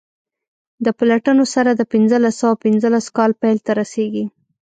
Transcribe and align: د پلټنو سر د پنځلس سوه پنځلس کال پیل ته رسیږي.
د 0.85 0.87
پلټنو 0.97 1.43
سر 1.53 1.65
د 1.75 1.81
پنځلس 1.93 2.33
سوه 2.41 2.55
پنځلس 2.63 3.05
کال 3.17 3.31
پیل 3.41 3.57
ته 3.65 3.71
رسیږي. 3.79 4.25